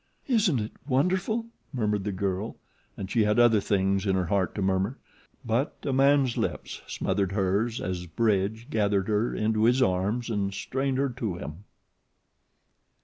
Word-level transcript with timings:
"Isn't 0.27 0.57
it 0.59 0.71
wonderful?" 0.87 1.45
murmured 1.71 2.05
the 2.05 2.11
girl, 2.11 2.55
and 2.97 3.07
she 3.07 3.23
had 3.23 3.37
other 3.37 3.59
things 3.61 4.07
in 4.07 4.15
her 4.15 4.25
heart 4.25 4.55
to 4.55 4.61
murmur; 4.63 4.97
but 5.45 5.77
a 5.83 5.93
man's 5.93 6.37
lips 6.37 6.81
smothered 6.87 7.33
hers 7.33 7.79
as 7.79 8.07
Bridge 8.07 8.71
gathered 8.71 9.07
her 9.09 9.31
into 9.35 9.65
his 9.65 9.79
arms 9.79 10.31
and 10.31 10.51
strained 10.55 10.97
her 10.97 11.09
to 11.09 11.35
him. 11.35 11.65